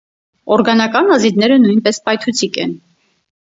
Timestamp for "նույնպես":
1.67-2.01